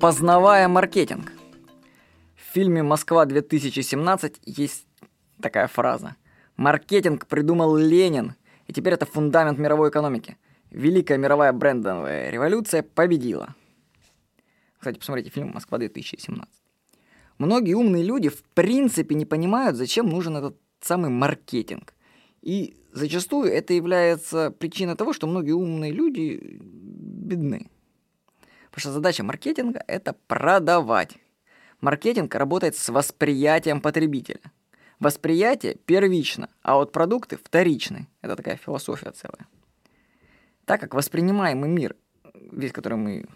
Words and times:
Познавая 0.00 0.66
маркетинг. 0.66 1.30
В 2.34 2.54
фильме 2.54 2.82
«Москва-2017» 2.82 4.36
есть 4.46 4.86
такая 5.42 5.66
фраза. 5.66 6.16
Маркетинг 6.56 7.26
придумал 7.26 7.76
Ленин, 7.76 8.34
и 8.66 8.72
теперь 8.72 8.94
это 8.94 9.04
фундамент 9.04 9.58
мировой 9.58 9.90
экономики. 9.90 10.38
Великая 10.70 11.18
мировая 11.18 11.52
брендовая 11.52 12.30
революция 12.30 12.82
победила. 12.82 13.54
Кстати, 14.78 14.98
посмотрите 14.98 15.28
фильм 15.28 15.50
«Москва-2017». 15.52 16.44
Многие 17.36 17.74
умные 17.74 18.02
люди 18.02 18.30
в 18.30 18.42
принципе 18.54 19.14
не 19.14 19.26
понимают, 19.26 19.76
зачем 19.76 20.08
нужен 20.08 20.34
этот 20.34 20.56
самый 20.80 21.10
маркетинг. 21.10 21.92
И 22.40 22.74
зачастую 22.94 23.52
это 23.52 23.74
является 23.74 24.50
причиной 24.50 24.96
того, 24.96 25.12
что 25.12 25.26
многие 25.26 25.52
умные 25.52 25.92
люди 25.92 26.58
бедны. 26.62 27.68
Потому 28.70 28.80
что 28.80 28.92
задача 28.92 29.24
маркетинга– 29.24 29.82
это 29.86 30.14
продавать. 30.26 31.16
Маркетинг 31.80 32.34
работает 32.34 32.76
с 32.76 32.88
восприятием 32.88 33.80
потребителя. 33.80 34.40
Восприятие 35.00 35.74
первично, 35.74 36.50
а 36.62 36.76
вот 36.76 36.92
продукты 36.92 37.36
вторичны. 37.36 38.06
Это 38.20 38.36
такая 38.36 38.56
философия 38.56 39.10
целая. 39.12 39.46
Так 40.66 40.80
как 40.80 40.94
воспринимаемый 40.94 41.70
мир, 41.70 41.96
весь 42.34 42.72
который 42.72 42.98
мы 42.98 43.26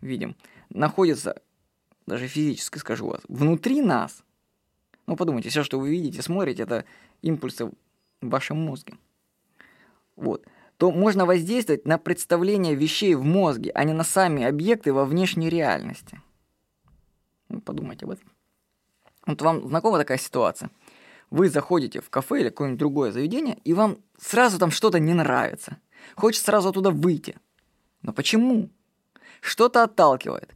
видим, 0.00 0.34
находится, 0.70 1.40
даже 2.06 2.26
физически 2.26 2.78
скажу 2.78 3.06
вас, 3.08 3.20
внутри 3.28 3.82
нас, 3.82 4.24
ну 5.06 5.14
подумайте, 5.14 5.50
все, 5.50 5.62
что 5.62 5.78
вы 5.78 5.90
видите, 5.90 6.22
смотрите, 6.22 6.62
это 6.62 6.84
импульсы 7.22 7.66
в 7.66 7.72
вашем 8.22 8.56
мозге. 8.56 8.94
Вот 10.16 10.46
то 10.76 10.90
можно 10.90 11.24
воздействовать 11.24 11.86
на 11.86 11.98
представление 11.98 12.74
вещей 12.74 13.14
в 13.14 13.24
мозге, 13.24 13.70
а 13.74 13.84
не 13.84 13.92
на 13.92 14.04
сами 14.04 14.44
объекты 14.44 14.92
во 14.92 15.04
внешней 15.04 15.48
реальности. 15.48 16.20
Ну, 17.48 17.60
подумайте 17.60 18.06
об 18.06 18.12
этом. 18.12 18.30
Вот 19.26 19.40
вам 19.42 19.68
знакома 19.68 19.98
такая 19.98 20.18
ситуация? 20.18 20.70
Вы 21.30 21.48
заходите 21.48 22.00
в 22.00 22.10
кафе 22.10 22.40
или 22.40 22.48
какое-нибудь 22.48 22.78
другое 22.78 23.12
заведение, 23.12 23.58
и 23.64 23.72
вам 23.72 23.98
сразу 24.18 24.58
там 24.58 24.70
что-то 24.70 24.98
не 24.98 25.14
нравится. 25.14 25.78
Хочется 26.16 26.46
сразу 26.46 26.68
оттуда 26.68 26.90
выйти. 26.90 27.36
Но 28.02 28.12
почему? 28.12 28.68
Что-то 29.40 29.84
отталкивает. 29.84 30.54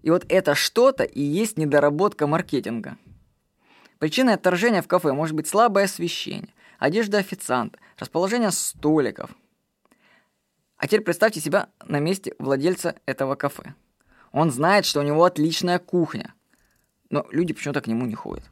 И 0.00 0.10
вот 0.10 0.24
это 0.28 0.54
что-то 0.54 1.04
и 1.04 1.20
есть 1.20 1.56
недоработка 1.56 2.26
маркетинга. 2.26 2.96
Причиной 3.98 4.34
отторжения 4.34 4.82
в 4.82 4.88
кафе 4.88 5.12
может 5.12 5.36
быть 5.36 5.46
слабое 5.46 5.84
освещение, 5.84 6.52
одежда 6.80 7.18
официанта, 7.18 7.78
расположение 7.98 8.50
столиков– 8.50 9.30
а 10.82 10.88
теперь 10.88 11.02
представьте 11.02 11.38
себя 11.38 11.68
на 11.86 12.00
месте 12.00 12.34
владельца 12.40 12.96
этого 13.06 13.36
кафе. 13.36 13.76
Он 14.32 14.50
знает, 14.50 14.84
что 14.84 14.98
у 14.98 15.04
него 15.04 15.22
отличная 15.24 15.78
кухня, 15.78 16.34
но 17.08 17.24
люди 17.30 17.54
почему-то 17.54 17.80
к 17.80 17.86
нему 17.86 18.04
не 18.04 18.16
ходят. 18.16 18.42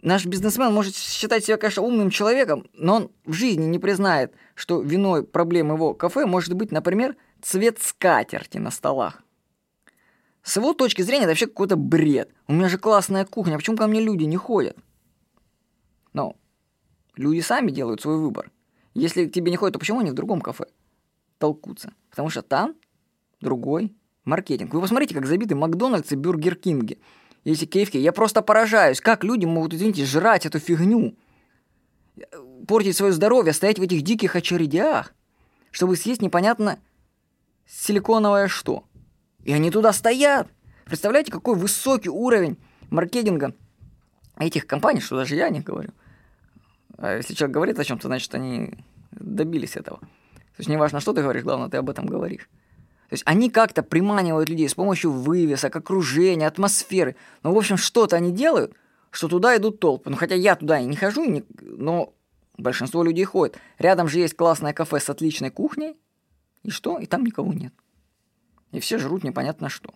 Наш 0.00 0.26
бизнесмен 0.26 0.72
может 0.72 0.94
считать 0.94 1.44
себя, 1.44 1.56
конечно, 1.56 1.82
умным 1.82 2.10
человеком, 2.10 2.68
но 2.72 2.94
он 2.94 3.10
в 3.24 3.32
жизни 3.32 3.64
не 3.64 3.80
признает, 3.80 4.32
что 4.54 4.80
виной 4.80 5.24
проблем 5.24 5.72
его 5.72 5.92
кафе 5.92 6.24
может 6.24 6.54
быть, 6.54 6.70
например, 6.70 7.16
цвет 7.42 7.82
скатерти 7.82 8.58
на 8.58 8.70
столах. 8.70 9.24
С 10.44 10.54
его 10.54 10.72
точки 10.72 11.02
зрения 11.02 11.24
это 11.24 11.30
вообще 11.30 11.48
какой-то 11.48 11.74
бред. 11.74 12.32
У 12.46 12.52
меня 12.52 12.68
же 12.68 12.78
классная 12.78 13.24
кухня, 13.24 13.56
почему 13.56 13.76
ко 13.76 13.88
мне 13.88 14.00
люди 14.00 14.22
не 14.22 14.36
ходят? 14.36 14.76
Но 16.12 16.36
люди 17.16 17.40
сами 17.40 17.72
делают 17.72 18.02
свой 18.02 18.18
выбор– 18.18 18.52
если 18.94 19.26
к 19.26 19.32
тебе 19.32 19.50
не 19.50 19.56
ходят, 19.56 19.74
то 19.74 19.78
почему 19.78 20.00
они 20.00 20.10
в 20.10 20.14
другом 20.14 20.40
кафе 20.40 20.66
толкутся? 21.38 21.92
Потому 22.10 22.30
что 22.30 22.42
там 22.42 22.74
другой 23.40 23.94
маркетинг. 24.24 24.72
Вы 24.74 24.80
посмотрите, 24.80 25.14
как 25.14 25.26
забиты 25.26 25.54
Макдональдс 25.54 26.12
и 26.12 26.16
Бюргер 26.16 26.56
Кинги. 26.56 26.98
Эти 27.44 27.64
кейфки. 27.64 27.96
Я 27.96 28.12
просто 28.12 28.42
поражаюсь, 28.42 29.00
как 29.00 29.24
люди 29.24 29.46
могут, 29.46 29.72
извините, 29.74 30.04
жрать 30.04 30.44
эту 30.44 30.58
фигню. 30.58 31.16
Портить 32.66 32.96
свое 32.96 33.12
здоровье, 33.12 33.52
стоять 33.52 33.78
в 33.78 33.82
этих 33.82 34.02
диких 34.02 34.36
очередях, 34.36 35.14
чтобы 35.70 35.96
съесть 35.96 36.20
непонятно 36.20 36.78
силиконовое 37.66 38.48
что. 38.48 38.84
И 39.44 39.52
они 39.52 39.70
туда 39.70 39.92
стоят. 39.92 40.48
Представляете, 40.84 41.32
какой 41.32 41.56
высокий 41.56 42.10
уровень 42.10 42.58
маркетинга 42.90 43.54
этих 44.36 44.66
компаний, 44.66 45.00
что 45.00 45.16
даже 45.16 45.36
я 45.36 45.48
не 45.48 45.60
говорю. 45.60 45.92
А 47.00 47.16
если 47.16 47.34
человек 47.34 47.54
говорит 47.54 47.78
о 47.78 47.84
чем-то, 47.84 48.08
значит, 48.08 48.32
они 48.34 48.74
добились 49.10 49.76
этого. 49.76 49.98
То 49.98 50.58
есть 50.58 50.68
неважно, 50.68 51.00
что 51.00 51.14
ты 51.14 51.22
говоришь, 51.22 51.42
главное, 51.42 51.70
ты 51.70 51.78
об 51.78 51.88
этом 51.88 52.06
говоришь. 52.06 52.48
То 53.08 53.14
есть 53.14 53.22
они 53.26 53.50
как-то 53.50 53.82
приманивают 53.82 54.48
людей 54.48 54.68
с 54.68 54.74
помощью 54.74 55.10
вывесок, 55.10 55.74
окружения, 55.74 56.46
атмосферы. 56.46 57.16
Ну, 57.42 57.52
в 57.52 57.58
общем, 57.58 57.76
что-то 57.76 58.16
они 58.16 58.30
делают, 58.30 58.74
что 59.10 59.28
туда 59.28 59.56
идут 59.56 59.80
толпы. 59.80 60.10
Ну, 60.10 60.16
хотя 60.16 60.34
я 60.34 60.54
туда 60.54 60.78
и 60.78 60.84
не 60.84 60.94
хожу, 60.94 61.42
но 61.60 62.12
большинство 62.58 63.02
людей 63.02 63.24
ходит. 63.24 63.58
Рядом 63.78 64.06
же 64.06 64.18
есть 64.20 64.36
классное 64.36 64.74
кафе 64.74 65.00
с 65.00 65.08
отличной 65.08 65.50
кухней. 65.50 65.96
И 66.62 66.70
что? 66.70 66.98
И 66.98 67.06
там 67.06 67.24
никого 67.24 67.52
нет. 67.52 67.72
И 68.72 68.78
все 68.78 68.98
жрут 68.98 69.24
непонятно 69.24 69.70
что. 69.70 69.94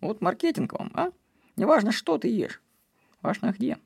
Вот 0.00 0.22
маркетинг 0.22 0.72
вам, 0.72 0.90
а? 0.94 1.10
Неважно, 1.56 1.92
что 1.92 2.16
ты 2.16 2.28
ешь. 2.28 2.62
Важно 3.20 3.52
где. 3.52 3.76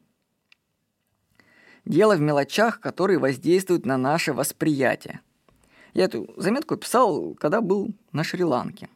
Дело 1.84 2.16
в 2.16 2.20
мелочах, 2.20 2.80
которые 2.80 3.18
воздействуют 3.18 3.84
на 3.84 3.96
наше 3.96 4.32
восприятие. 4.32 5.20
Я 5.92 6.04
эту 6.04 6.32
заметку 6.36 6.76
писал, 6.76 7.34
когда 7.34 7.60
был 7.60 7.90
на 8.12 8.24
Шри-Ланке. 8.24 8.88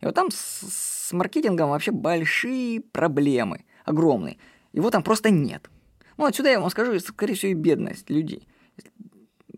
И 0.00 0.04
вот 0.04 0.14
там 0.14 0.30
с, 0.30 0.36
с 0.36 1.12
маркетингом 1.12 1.70
вообще 1.70 1.90
большие 1.90 2.80
проблемы, 2.80 3.64
огромные. 3.84 4.36
Его 4.72 4.90
там 4.90 5.02
просто 5.02 5.30
нет. 5.30 5.70
Ну, 6.18 6.26
отсюда 6.26 6.50
я 6.50 6.60
вам 6.60 6.70
скажу, 6.70 6.98
скорее 7.00 7.34
всего, 7.34 7.52
и 7.52 7.54
бедность 7.54 8.10
людей. 8.10 8.46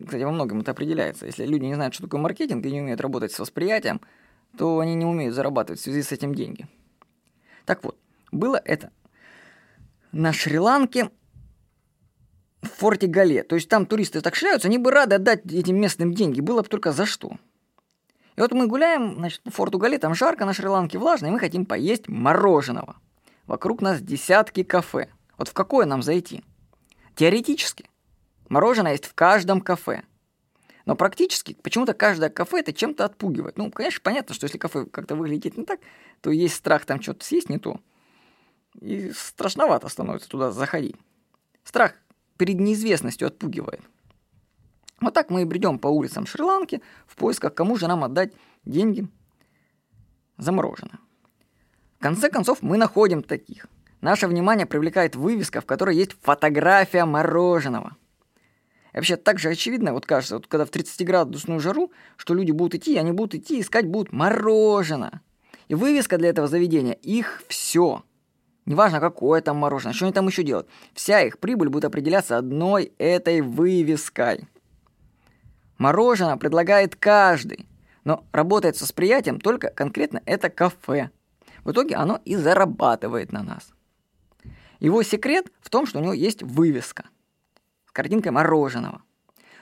Кстати, 0.05 0.23
во 0.23 0.31
многом 0.31 0.61
это 0.61 0.71
определяется. 0.71 1.25
Если 1.25 1.45
люди 1.45 1.65
не 1.65 1.75
знают, 1.75 1.93
что 1.93 2.03
такое 2.03 2.21
маркетинг 2.21 2.65
и 2.65 2.71
не 2.71 2.81
умеют 2.81 3.01
работать 3.01 3.33
с 3.33 3.39
восприятием, 3.39 4.01
то 4.57 4.79
они 4.79 4.95
не 4.95 5.05
умеют 5.05 5.35
зарабатывать 5.35 5.79
в 5.79 5.83
связи 5.83 6.01
с 6.01 6.11
этим 6.11 6.33
деньги. 6.33 6.67
Так 7.65 7.83
вот, 7.83 7.97
было 8.31 8.59
это 8.63 8.91
на 10.11 10.33
Шри-Ланке 10.33 11.09
в 12.61 12.67
форте 12.67 13.07
Гале. 13.07 13.43
То 13.43 13.55
есть 13.55 13.69
там 13.69 13.85
туристы 13.85 14.21
так 14.21 14.35
шляются, 14.35 14.67
они 14.67 14.77
бы 14.77 14.91
рады 14.91 15.15
отдать 15.15 15.45
этим 15.45 15.79
местным 15.79 16.13
деньги, 16.13 16.41
было 16.41 16.61
бы 16.61 16.67
только 16.67 16.91
за 16.91 17.05
что. 17.05 17.37
И 18.35 18.41
вот 18.41 18.53
мы 18.53 18.67
гуляем, 18.67 19.15
значит, 19.15 19.41
по 19.41 19.51
форту 19.51 19.77
Гале, 19.77 19.97
там 19.97 20.15
жарко 20.15 20.45
на 20.45 20.53
Шри-Ланке, 20.53 20.97
влажно, 20.97 21.27
и 21.27 21.29
мы 21.29 21.39
хотим 21.39 21.65
поесть 21.65 22.07
мороженого. 22.07 22.95
Вокруг 23.47 23.81
нас 23.81 24.01
десятки 24.01 24.63
кафе. 24.63 25.09
Вот 25.37 25.47
в 25.47 25.53
какое 25.53 25.85
нам 25.85 26.01
зайти? 26.01 26.43
Теоретически. 27.15 27.89
Мороженое 28.47 28.93
есть 28.93 29.05
в 29.05 29.13
каждом 29.13 29.61
кафе. 29.61 30.03
Но 30.85 30.95
практически 30.95 31.53
почему-то 31.61 31.93
каждое 31.93 32.29
кафе 32.29 32.59
это 32.59 32.73
чем-то 32.73 33.05
отпугивает. 33.05 33.57
Ну, 33.57 33.69
конечно, 33.71 33.99
понятно, 34.03 34.33
что 34.33 34.45
если 34.45 34.57
кафе 34.57 34.85
как-то 34.85 35.15
выглядит 35.15 35.57
не 35.57 35.65
так, 35.65 35.79
то 36.21 36.31
есть 36.31 36.55
страх 36.55 36.85
там 36.85 37.01
что-то 37.01 37.25
съесть 37.25 37.49
не 37.49 37.59
то. 37.59 37.79
И 38.79 39.11
страшновато 39.11 39.87
становится 39.89 40.29
туда 40.29 40.51
заходить. 40.51 40.95
Страх 41.63 41.93
перед 42.39 42.59
неизвестностью 42.59 43.27
отпугивает. 43.27 43.81
Вот 45.01 45.13
так 45.13 45.29
мы 45.29 45.41
и 45.41 45.45
бредем 45.45 45.77
по 45.77 45.87
улицам 45.87 46.25
Шри-Ланки 46.25 46.81
в 47.05 47.15
поисках, 47.17 47.53
кому 47.53 47.75
же 47.75 47.87
нам 47.87 48.03
отдать 48.03 48.33
деньги 48.65 49.07
за 50.37 50.53
мороженое. 50.53 50.99
В 51.99 52.01
конце 52.01 52.29
концов, 52.29 52.61
мы 52.61 52.77
находим 52.77 53.23
таких. 53.23 53.67
Наше 53.99 54.27
внимание 54.27 54.65
привлекает 54.65 55.17
вывеска, 55.17 55.59
в 55.59 55.65
которой 55.65 55.97
есть 55.97 56.15
фотография 56.21 57.03
мороженого. 57.03 57.97
И 58.93 58.95
вообще 58.95 59.17
так 59.17 59.37
же 59.37 59.49
очевидно, 59.49 59.91
вот 59.91 60.05
кажется, 60.05 60.35
вот 60.35 60.47
когда 60.47 60.65
в 60.65 60.71
30-градусную 60.71 61.59
жару, 61.59 61.91
что 62.15 62.33
люди 62.33 62.51
будут 62.51 62.75
идти, 62.75 62.97
они 62.97 63.11
будут 63.11 63.35
идти 63.35 63.59
искать 63.59 63.85
будут 63.85 64.13
мороженое. 64.13 65.21
И 65.67 65.75
вывеска 65.75 66.17
для 66.17 66.29
этого 66.29 66.47
заведения– 66.47 66.93
их 67.03 67.43
все– 67.49 68.03
Неважно, 68.69 68.99
какое 68.99 69.41
там 69.41 69.57
мороженое, 69.57 69.95
что 69.95 70.05
они 70.05 70.13
там 70.13 70.27
еще 70.27 70.43
делают. 70.43 70.69
Вся 70.93 71.21
их 71.21 71.39
прибыль 71.39 71.69
будет 71.69 71.85
определяться 71.85 72.37
одной 72.37 72.93
этой 72.99 73.41
вывеской. 73.41 74.47
Мороженое 75.79 76.37
предлагает 76.37 76.95
каждый, 76.95 77.65
но 78.03 78.23
работает 78.31 78.77
с 78.77 78.81
восприятием 78.83 79.39
только 79.39 79.71
конкретно 79.71 80.21
это 80.27 80.51
кафе. 80.51 81.09
В 81.63 81.71
итоге 81.71 81.95
оно 81.95 82.21
и 82.25 82.35
зарабатывает 82.35 83.31
на 83.31 83.41
нас. 83.41 83.71
Его 84.79 85.01
секрет 85.01 85.47
в 85.61 85.71
том, 85.71 85.87
что 85.87 85.97
у 85.97 86.03
него 86.03 86.13
есть 86.13 86.43
вывеска 86.43 87.05
с 87.87 87.91
картинкой 87.91 88.33
мороженого. 88.33 89.01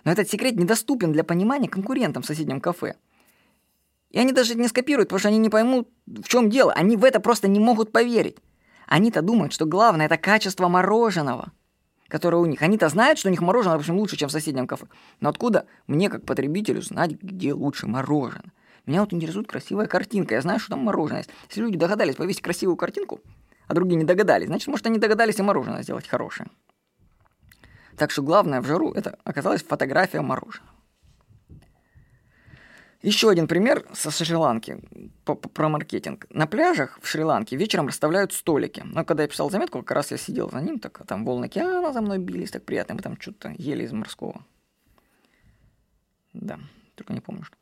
Но 0.03 0.11
этот 0.11 0.29
секрет 0.29 0.57
недоступен 0.57 1.13
для 1.13 1.23
понимания 1.23 1.69
конкурентам 1.69 2.23
в 2.23 2.25
соседнем 2.25 2.59
кафе. 2.59 2.97
И 4.09 4.19
они 4.19 4.33
даже 4.33 4.55
не 4.55 4.67
скопируют, 4.67 5.07
потому 5.07 5.19
что 5.19 5.29
они 5.29 5.37
не 5.37 5.49
поймут, 5.49 5.87
в 6.05 6.27
чем 6.27 6.49
дело. 6.49 6.73
Они 6.73 6.97
в 6.97 7.05
это 7.05 7.21
просто 7.21 7.47
не 7.47 7.61
могут 7.61 7.93
поверить. 7.93 8.39
Они-то 8.87 9.21
думают, 9.21 9.53
что 9.53 9.65
главное 9.65 10.05
это 10.05 10.17
качество 10.17 10.67
мороженого, 10.69 11.51
которое 12.07 12.37
у 12.37 12.45
них. 12.45 12.61
Они-то 12.61 12.87
знают, 12.89 13.19
что 13.19 13.27
у 13.27 13.31
них 13.31 13.41
мороженое, 13.41 13.77
в 13.77 13.81
общем, 13.81 13.97
лучше, 13.97 14.15
чем 14.15 14.29
в 14.29 14.31
соседнем 14.31 14.65
кафе. 14.65 14.87
Но 15.19 15.29
откуда 15.29 15.67
мне, 15.87 16.09
как 16.09 16.25
потребителю, 16.25 16.81
знать, 16.81 17.11
где 17.21 17.53
лучше 17.53 17.85
мороженое? 17.85 18.53
Меня 18.85 19.01
вот 19.01 19.11
интересует 19.11 19.47
красивая 19.47 19.87
картинка. 19.87 20.35
Я 20.35 20.41
знаю, 20.41 20.59
что 20.59 20.69
там 20.69 20.79
мороженое 20.79 21.19
есть. 21.19 21.29
Если 21.49 21.61
люди 21.61 21.77
догадались 21.77 22.15
повесить 22.15 22.41
красивую 22.41 22.77
картинку, 22.77 23.19
а 23.67 23.73
другие 23.73 23.97
не 23.97 24.05
догадались, 24.05 24.47
значит, 24.47 24.67
может, 24.67 24.87
они 24.87 24.97
догадались 24.97 25.39
и 25.39 25.41
мороженое 25.41 25.83
сделать 25.83 26.07
хорошее. 26.07 26.49
Так 27.97 28.11
что 28.11 28.23
главное 28.23 28.61
в 28.61 28.65
жару 28.65 28.93
это 28.93 29.19
оказалась 29.25 29.63
фотография 29.63 30.21
мороженого. 30.21 30.71
Еще 33.01 33.29
один 33.29 33.47
пример 33.47 33.85
со 33.93 34.09
Шри-Ланки 34.11 34.79
про 35.35 35.69
маркетинг. 35.69 36.25
На 36.29 36.47
пляжах 36.47 36.99
в 37.01 37.07
Шри-Ланке 37.07 37.55
вечером 37.55 37.87
расставляют 37.87 38.33
столики. 38.33 38.83
Но 38.85 39.05
когда 39.05 39.23
я 39.23 39.29
писал 39.29 39.49
заметку, 39.49 39.79
как 39.79 39.91
раз 39.91 40.11
я 40.11 40.17
сидел 40.17 40.49
за 40.49 40.61
ним, 40.61 40.79
так 40.79 40.99
а 41.01 41.05
там 41.05 41.25
волны 41.25 41.45
океана 41.45 41.93
за 41.93 42.01
мной 42.01 42.17
бились, 42.17 42.51
так 42.51 42.63
приятно, 42.63 42.95
мы 42.95 43.01
там 43.01 43.19
что-то 43.19 43.53
ели 43.57 43.83
из 43.83 43.91
морского. 43.91 44.43
Да, 46.33 46.59
только 46.95 47.13
не 47.13 47.19
помню, 47.19 47.43
что. 47.43 47.55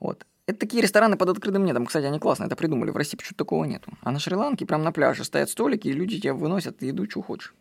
Вот. 0.00 0.26
Это 0.46 0.58
такие 0.58 0.82
рестораны 0.82 1.16
под 1.16 1.28
открытым 1.28 1.64
небом. 1.64 1.86
Кстати, 1.86 2.06
они 2.06 2.18
классно 2.18 2.44
это 2.44 2.56
придумали. 2.56 2.90
В 2.90 2.96
России 2.96 3.16
почему-то 3.16 3.38
такого 3.38 3.64
нету. 3.64 3.92
А 4.00 4.10
на 4.10 4.18
Шри-Ланке 4.18 4.66
прямо 4.66 4.84
на 4.84 4.92
пляже 4.92 5.24
стоят 5.24 5.50
столики, 5.50 5.88
и 5.88 5.92
люди 5.92 6.18
тебе 6.20 6.32
выносят 6.32 6.82
еду, 6.82 7.08
что 7.08 7.22
хочешь. 7.22 7.54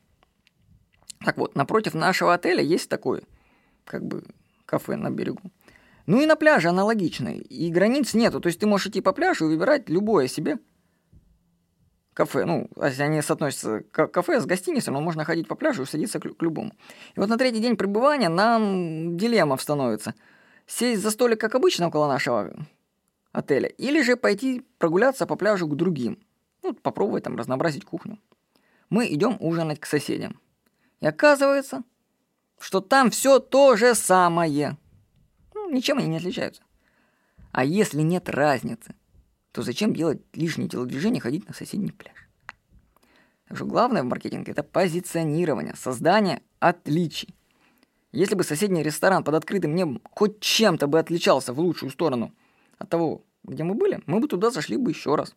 Так 1.23 1.37
вот, 1.37 1.55
напротив 1.55 1.93
нашего 1.93 2.33
отеля 2.33 2.63
есть 2.63 2.89
такое, 2.89 3.21
как 3.85 4.03
бы, 4.03 4.23
кафе 4.65 4.95
на 4.95 5.11
берегу. 5.11 5.41
Ну 6.11 6.19
и 6.19 6.25
на 6.25 6.35
пляже 6.35 6.67
аналогичный. 6.67 7.37
И 7.37 7.71
границ 7.71 8.13
нету. 8.13 8.41
То 8.41 8.47
есть 8.47 8.59
ты 8.59 8.67
можешь 8.67 8.87
идти 8.87 8.99
по 8.99 9.13
пляжу 9.13 9.45
и 9.45 9.47
выбирать 9.47 9.87
любое 9.87 10.27
себе 10.27 10.59
кафе. 12.13 12.43
Ну, 12.43 12.69
если 12.83 13.03
они 13.03 13.21
соотносятся 13.21 13.83
к 13.89 14.07
кафе 14.07 14.41
с 14.41 14.45
гостиницей, 14.45 14.91
но 14.91 14.99
можно 14.99 15.23
ходить 15.23 15.47
по 15.47 15.55
пляжу 15.55 15.83
и 15.83 15.85
садиться 15.85 16.19
к 16.19 16.25
любому. 16.41 16.73
И 17.15 17.19
вот 17.21 17.29
на 17.29 17.37
третий 17.37 17.61
день 17.61 17.77
пребывания 17.77 18.27
нам 18.27 19.15
дилемма 19.15 19.55
становится. 19.55 20.13
Сесть 20.67 21.01
за 21.01 21.11
столик, 21.11 21.39
как 21.39 21.55
обычно, 21.55 21.87
около 21.87 22.09
нашего 22.09 22.53
отеля, 23.31 23.69
или 23.69 24.01
же 24.01 24.17
пойти 24.17 24.65
прогуляться 24.79 25.25
по 25.25 25.37
пляжу 25.37 25.65
к 25.65 25.77
другим. 25.77 26.19
Ну, 26.61 26.73
попробовать 26.73 27.23
там 27.23 27.37
разнообразить 27.37 27.85
кухню. 27.85 28.19
Мы 28.89 29.07
идем 29.07 29.37
ужинать 29.39 29.79
к 29.79 29.85
соседям. 29.85 30.41
И 30.99 31.07
оказывается, 31.07 31.83
что 32.59 32.81
там 32.81 33.11
все 33.11 33.39
то 33.39 33.77
же 33.77 33.95
самое 33.95 34.75
ничем 35.71 35.97
они 35.97 36.07
не 36.07 36.17
отличаются. 36.17 36.63
А 37.51 37.63
если 37.63 38.01
нет 38.01 38.29
разницы, 38.29 38.95
то 39.51 39.61
зачем 39.61 39.93
делать 39.93 40.21
лишние 40.33 40.69
телодвижения, 40.69 41.19
ходить 41.19 41.47
на 41.47 41.53
соседний 41.53 41.91
пляж? 41.91 42.15
Так 43.47 43.57
что 43.57 43.65
главное 43.65 44.03
в 44.03 44.05
маркетинге– 44.05 44.51
это 44.53 44.63
позиционирование, 44.63 45.75
создание 45.75 46.41
отличий. 46.59 47.35
Если 48.13 48.35
бы 48.35 48.43
соседний 48.43 48.83
ресторан 48.83 49.23
под 49.23 49.35
открытым 49.35 49.75
небом 49.75 50.01
хоть 50.11 50.39
чем-то 50.39 50.87
бы 50.87 50.99
отличался 50.99 51.53
в 51.53 51.59
лучшую 51.59 51.89
сторону 51.89 52.33
от 52.77 52.89
того, 52.89 53.23
где 53.43 53.63
мы 53.63 53.73
были, 53.73 54.01
мы 54.05 54.19
бы 54.19 54.27
туда 54.27 54.51
зашли 54.51 54.77
бы 54.77 54.91
еще 54.91 55.15
раз. 55.15 55.35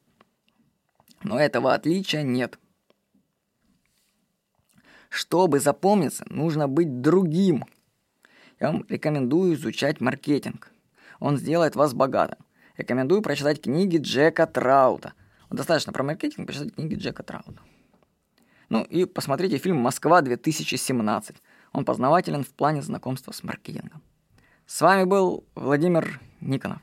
Но 1.23 1.39
этого 1.39 1.75
отличия 1.75 2.23
нет. 2.23 2.59
Чтобы 5.09 5.61
запомниться, 5.61 6.25
нужно 6.29 6.69
быть 6.69 7.01
другим, 7.01 7.65
я 8.61 8.73
вам 8.73 8.85
рекомендую 8.89 9.55
изучать 9.55 10.01
маркетинг. 10.01 10.71
Он 11.21 11.37
сделает 11.37 11.77
вас 11.77 11.95
богатым. 11.95 12.39
Рекомендую 12.77 13.23
прочитать 13.23 13.61
книги 13.61 13.99
Джека 13.99 14.47
Траута. 14.47 15.15
Достаточно 15.51 15.93
про 15.93 16.03
маркетинг 16.03 16.47
почитать 16.47 16.75
книги 16.75 16.95
Джека 16.95 17.23
Траута. 17.23 17.61
Ну 18.69 18.83
и 18.83 19.05
посмотрите 19.05 19.59
фильм 19.59 19.77
«Москва-2017». 19.77 21.37
Он 21.73 21.85
познавателен 21.85 22.45
в 22.45 22.51
плане 22.51 22.83
знакомства 22.83 23.33
с 23.33 23.43
маркетингом. 23.43 24.03
С 24.67 24.81
вами 24.81 25.05
был 25.05 25.45
Владимир 25.55 26.21
Никонов. 26.41 26.81